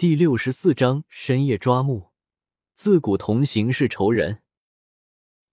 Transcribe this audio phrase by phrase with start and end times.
[0.00, 2.12] 第六十四章深夜抓木。
[2.72, 4.42] 自古同行是仇人。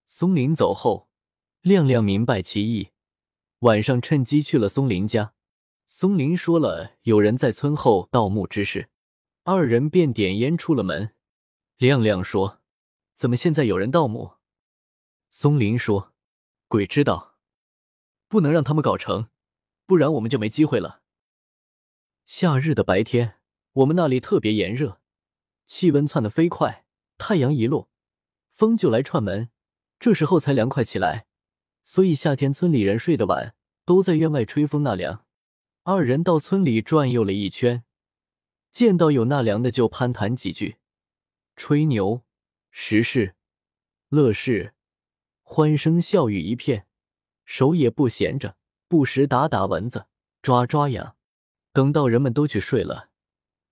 [0.06, 1.10] 松林走后，
[1.60, 2.92] 亮亮明白其意，
[3.60, 5.34] 晚上趁机去了松林家。
[5.86, 8.90] 松林说了有人在村后盗墓之事，
[9.44, 11.14] 二人便点烟出了门。
[11.76, 12.62] 亮亮说
[13.14, 14.36] ：“怎么现在有人盗墓？”
[15.30, 16.14] 松林说
[16.70, 17.36] ：“鬼知道，
[18.30, 19.28] 不能让他们搞成，
[19.86, 21.02] 不然我们就没机会了。”
[22.26, 23.34] 夏日的白天。
[23.78, 25.00] 我们那里特别炎热，
[25.68, 26.86] 气温窜得飞快。
[27.20, 27.90] 太阳一落，
[28.52, 29.50] 风就来串门，
[30.00, 31.28] 这时候才凉快起来。
[31.84, 33.54] 所以夏天村里人睡得晚，
[33.86, 35.26] 都在院外吹风纳凉。
[35.84, 37.84] 二人到村里转悠了一圈，
[38.72, 40.78] 见到有纳凉的就攀谈几句，
[41.56, 42.24] 吹牛、
[42.72, 43.36] 时事、
[44.10, 44.74] 乐事，
[45.44, 46.88] 欢声笑语一片，
[47.46, 48.58] 手也不闲着，
[48.88, 50.08] 不时打打蚊子，
[50.42, 51.16] 抓抓痒。
[51.72, 53.10] 等到人们都去睡了。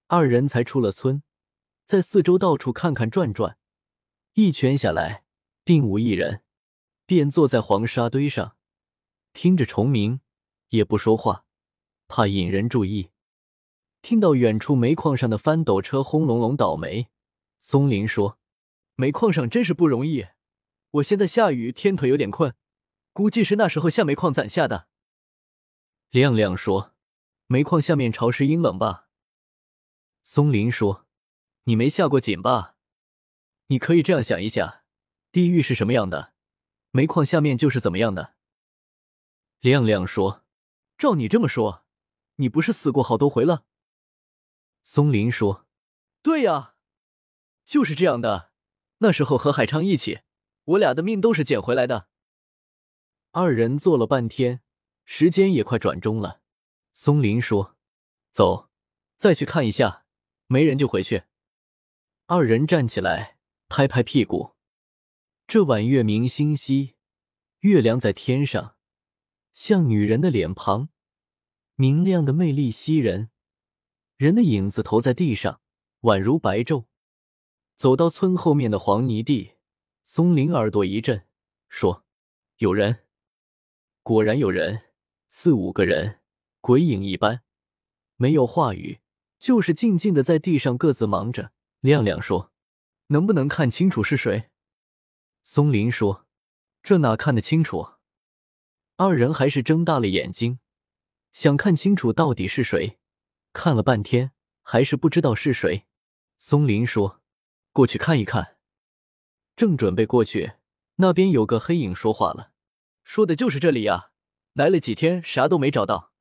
[0.08, 1.24] 二人才出了村，
[1.84, 3.58] 在四周到处看看转转，
[4.34, 5.24] 一圈下来
[5.64, 6.44] 并无一人，
[7.08, 8.56] 便坐在黄沙堆上，
[9.34, 10.20] 听着虫鸣，
[10.70, 11.46] 也不说话，
[12.08, 13.10] 怕引人注意。
[14.04, 17.10] 听到远处煤矿上的翻斗车轰隆隆倒煤，
[17.60, 18.38] 松林说
[18.94, 20.28] ：“煤矿上真是不容易，
[20.92, 22.54] 我现在下雨天腿有点困，
[23.12, 24.88] 估计是那时候下煤矿攒下的。”
[26.12, 26.94] 亮亮说
[27.48, 29.02] ：“煤矿下面潮湿阴冷吧？”
[30.28, 31.06] 松林说
[31.66, 32.78] ：“你没下过井吧？
[33.68, 34.84] 你可以这样想一下，
[35.32, 36.34] 地狱是什么样的，
[36.90, 38.34] 煤矿下面就是怎么样的。”
[39.62, 40.44] 亮亮说
[40.98, 41.86] ：“照你这么说，
[42.38, 43.66] 你不是死过好多回了？”
[44.82, 45.68] 松林说
[46.24, 46.74] ：“对呀，
[47.64, 48.52] 就是这样的。
[48.98, 50.22] 那时候和海昌一起，
[50.64, 52.10] 我俩的命都是捡回来的。”
[53.30, 54.64] 二人坐了半天，
[55.04, 56.42] 时间也快转钟了。
[56.94, 57.78] 松林说
[58.34, 58.72] ：“走，
[59.18, 60.02] 再去看一下。”
[60.48, 61.24] 没人就回去。
[62.28, 64.56] 二人站起来，拍拍屁股。
[65.48, 66.96] 这晚月明星稀，
[67.60, 68.76] 月亮在天上，
[69.54, 70.90] 像女人的脸庞，
[71.76, 73.30] 明亮的魅力吸人。
[74.18, 75.62] 人的影子投在地上，
[76.02, 76.86] 宛如白昼。
[77.76, 79.56] 走到村后面的黄泥地，
[80.02, 81.28] 松林耳朵一震，
[81.68, 82.06] 说
[82.58, 83.00] ：“有人！”
[84.02, 84.84] 果然有人，
[85.28, 86.22] 四五个人，
[86.62, 87.42] 鬼影一般，
[88.16, 89.02] 没有话语。
[89.46, 91.52] 就是静静的在地上各自忙着。
[91.82, 92.52] 亮亮说
[93.14, 94.50] ：“能不能看清楚是谁？”
[95.44, 96.26] 松林说
[96.82, 97.90] ：“这哪看得清楚？”
[98.98, 100.58] 二人还是睁大了眼睛，
[101.32, 102.98] 想看清楚到底是谁。
[103.54, 104.32] 看了半天，
[104.64, 105.86] 还是不知道是谁。
[106.40, 107.22] 松林说
[107.72, 108.58] ：“过去看一看。”
[109.56, 110.54] 正准备过去，
[110.96, 112.52] 那边有个黑影说话了
[113.06, 114.10] ：“说的就是这里呀！
[114.54, 116.12] 来了几天，啥都没找到。”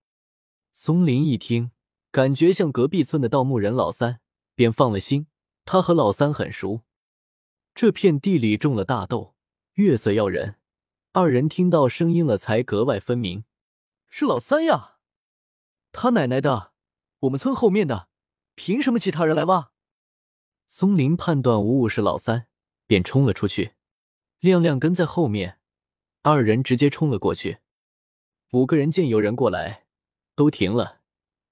[0.74, 1.70] 松林一听。
[2.14, 4.20] 感觉像隔壁村的盗墓人老三，
[4.54, 5.26] 便放了心。
[5.64, 6.82] 他和老三很熟。
[7.74, 9.34] 这片地里种了大豆，
[9.72, 10.60] 月色耀人。
[11.10, 13.42] 二人听到声音了，才格外分明，
[14.08, 14.98] 是老三呀！
[15.90, 16.70] 他奶奶的，
[17.18, 18.06] 我们村后面的，
[18.54, 19.72] 凭什么其他人来挖？
[20.68, 22.46] 松林判断无误是老三，
[22.86, 23.72] 便冲了出去。
[24.38, 25.58] 亮亮跟在后面，
[26.22, 27.58] 二人直接冲了过去。
[28.52, 29.86] 五个人见有人过来，
[30.36, 31.00] 都停了。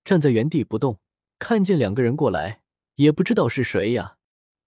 [0.05, 1.01] 站在原地不动，
[1.39, 2.63] 看见两个人过来，
[2.97, 4.19] 也不知道是谁呀？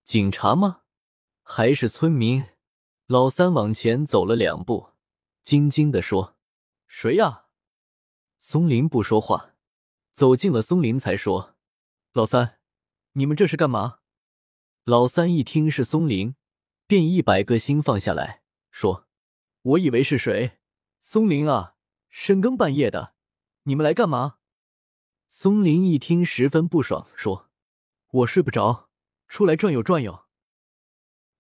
[0.03, 0.81] 警察吗？
[1.44, 2.46] 还是村民？
[3.07, 4.91] 老三往前走了两步，
[5.44, 6.38] 惊惊的说
[6.88, 7.45] ：“谁呀？”
[8.40, 9.56] 松林不说话，
[10.13, 11.56] 走进了松林才说
[12.13, 12.59] ：“老三，
[13.13, 14.00] 你们这是干嘛？”
[14.85, 16.35] 老三一听是松林，
[16.88, 18.41] 便一百个心放下来，
[18.72, 19.07] 说
[19.62, 20.59] ：“我以为是谁？
[21.01, 21.75] 松林啊，
[22.09, 23.16] 深更半夜的，
[23.63, 24.38] 你们来干嘛？”
[25.38, 27.50] 松林一听，十分不爽，说
[28.09, 28.90] ：“我睡不着，
[29.28, 30.23] 出来转悠转悠。”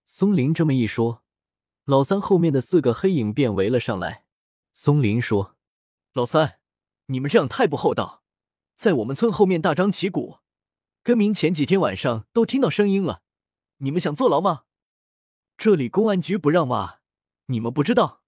[0.03, 1.23] 松林这么一说，
[1.85, 4.25] 老三后面的四个黑影便围了上来。
[4.73, 5.55] 松林说
[6.11, 6.59] ：“老三，
[7.05, 8.25] 你们这样太不厚道，
[8.75, 10.39] 在我们村后面大张旗鼓，
[11.01, 13.21] 更名前几天晚上都听到声音了，
[13.77, 14.65] 你们想坐牢吗？
[15.55, 16.99] 这里公安局不让挖，
[17.45, 18.23] 你们不知道。”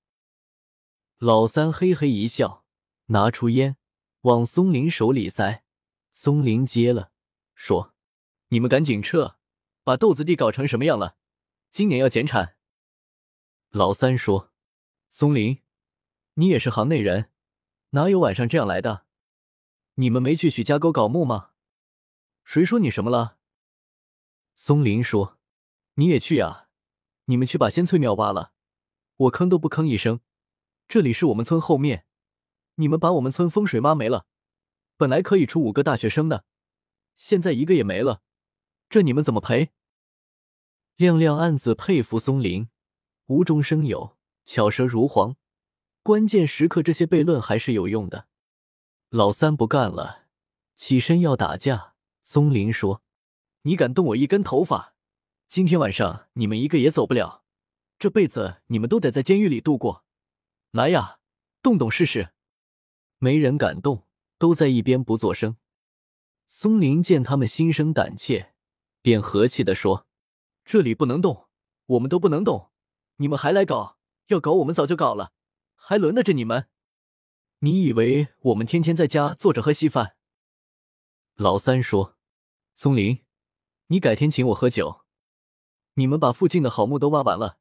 [1.19, 2.63] 老三嘿嘿一笑，
[3.07, 3.75] 拿出烟。
[4.27, 5.63] 往松林手里塞，
[6.11, 7.13] 松林接了，
[7.55, 7.95] 说
[8.51, 9.37] ：“你们赶紧撤，
[9.85, 11.15] 把豆子地搞成什么样了？
[11.71, 12.57] 今年要减产。”
[13.71, 14.51] 老三说
[15.07, 15.61] ：“松林，
[16.33, 17.31] 你也是行内人，
[17.91, 19.05] 哪有晚上这样来的？
[19.93, 21.51] 你们没去许家沟搞墓吗？
[22.43, 23.37] 谁说你什么了？”
[24.55, 25.39] 松林说
[25.95, 26.67] ：“你也去呀，
[27.25, 28.51] 你们去把仙翠庙挖了，
[29.15, 30.19] 我吭都不吭一声。
[30.89, 32.03] 这里是我们村后面。”
[32.79, 34.25] 你们把我们村风水抹没了，
[34.97, 36.45] 本来可以出五个大学生的，
[37.15, 38.21] 现在一个也没了，
[38.89, 39.71] 这你们怎么赔？
[40.95, 42.69] 亮亮暗自佩服松林，
[43.27, 45.35] 无中生有，巧舌如簧。
[46.03, 48.27] 关键时刻，这些悖论还是有用的。
[49.09, 50.27] 老三不干了，
[50.75, 51.95] 起身要打架。
[52.21, 53.01] 松林说
[53.63, 54.95] ：“你敢动我一根头发，
[55.47, 57.43] 今天晚上你们一个也走不了，
[57.97, 60.05] 这辈子你们都得在监狱里度过。
[60.71, 61.19] 来呀，
[61.63, 62.33] 动动试试！”
[63.19, 65.57] 没人敢动，都在一边不作声。
[66.47, 68.53] 松林见他们心生胆怯，
[69.01, 70.07] 便和气的说
[70.63, 71.47] ：“这里不能动，
[71.85, 72.71] 我们都不能动，
[73.17, 73.97] 你们还来搞？
[74.27, 75.33] 要搞我们早就搞了，
[75.75, 76.67] 还轮得着你们？
[77.59, 80.15] 你以为我们天天在家坐着喝稀饭？”
[81.35, 82.15] 老三说。
[82.75, 83.25] 松林，
[83.87, 85.01] 你改天请我喝酒。
[85.95, 87.57] 你们把附近的好木都挖完了，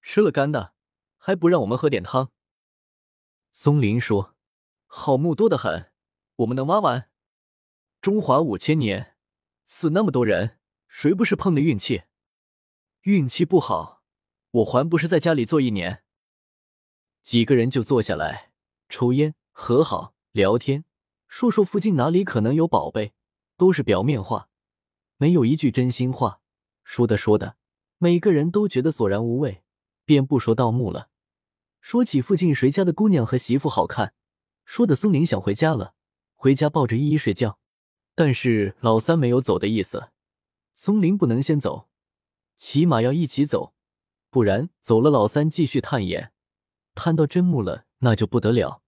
[0.00, 0.72] 吃了干的，
[1.18, 2.30] 还不让我们喝点汤？
[3.52, 4.33] 松林说
[4.96, 5.90] ：“好木多得很，
[6.36, 7.10] 我们能挖完？
[8.00, 9.16] 中华五千年，
[9.66, 12.04] 死那么多人，谁不是碰的运气？
[13.02, 14.04] 运气不好，
[14.52, 16.04] 我还不是在家里坐一年？”
[17.24, 18.52] 几个人就坐下来
[18.88, 20.84] 抽烟、和好、聊天，
[21.26, 23.14] 说说附近哪里可能有宝贝，
[23.56, 24.48] 都是表面话。
[25.16, 26.40] 没有一句真心话，
[26.84, 27.56] 说的说的，
[27.98, 29.64] 每个人都觉得索然无味，
[30.04, 31.10] 便不说盗墓了。
[31.80, 34.14] 说起附近谁家的姑娘和媳妇好看，
[34.64, 35.94] 说的松林想回家了，
[36.34, 37.58] 回家抱着依依睡觉。
[38.14, 40.10] 但是老三没有走的意思，
[40.72, 41.88] 松林不能先走，
[42.56, 43.74] 起码要一起走，
[44.30, 46.32] 不然走了老三继续探眼，
[46.94, 48.82] 探到真木了那就不得了。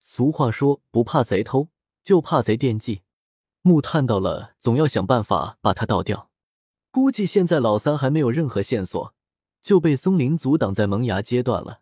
[0.00, 1.68] 俗话说，不怕贼偷，
[2.02, 3.02] 就怕贼惦记。
[3.62, 6.30] 木探到了，总要想办法把它倒掉。
[6.90, 9.14] 估计现在老三还没有任何线索，
[9.60, 11.80] 就被松林阻挡在萌芽阶段了。